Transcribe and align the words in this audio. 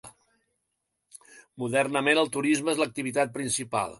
Modernament 1.63 2.23
el 2.23 2.33
turisme 2.39 2.75
és 2.75 2.83
l'activitat 2.85 3.37
principal. 3.39 3.89